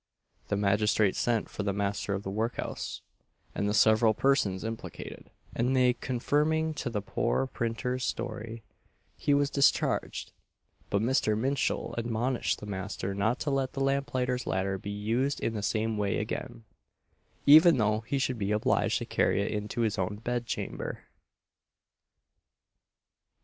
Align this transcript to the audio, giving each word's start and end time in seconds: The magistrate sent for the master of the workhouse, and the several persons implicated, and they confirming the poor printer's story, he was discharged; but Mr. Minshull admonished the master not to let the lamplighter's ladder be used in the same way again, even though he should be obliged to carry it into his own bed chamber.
The 0.47 0.57
magistrate 0.57 1.15
sent 1.15 1.47
for 1.47 1.61
the 1.61 1.71
master 1.73 2.15
of 2.15 2.23
the 2.23 2.31
workhouse, 2.31 3.01
and 3.53 3.69
the 3.69 3.73
several 3.75 4.15
persons 4.15 4.63
implicated, 4.63 5.29
and 5.53 5.75
they 5.75 5.93
confirming 5.93 6.73
the 6.83 7.03
poor 7.03 7.45
printer's 7.45 8.03
story, 8.03 8.63
he 9.15 9.35
was 9.35 9.51
discharged; 9.51 10.31
but 10.89 11.03
Mr. 11.03 11.37
Minshull 11.37 11.93
admonished 11.99 12.57
the 12.59 12.65
master 12.65 13.13
not 13.13 13.39
to 13.41 13.51
let 13.51 13.73
the 13.73 13.79
lamplighter's 13.81 14.47
ladder 14.47 14.79
be 14.79 14.89
used 14.89 15.39
in 15.39 15.53
the 15.53 15.61
same 15.61 15.99
way 15.99 16.17
again, 16.17 16.63
even 17.45 17.77
though 17.77 17.99
he 17.99 18.17
should 18.17 18.39
be 18.39 18.51
obliged 18.51 18.97
to 18.97 19.05
carry 19.05 19.39
it 19.43 19.51
into 19.51 19.81
his 19.81 19.99
own 19.99 20.15
bed 20.15 20.47
chamber. 20.47 21.03